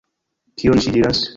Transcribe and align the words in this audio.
Kion 0.61 0.83
ŝi 0.87 0.95
diras? 0.97 1.25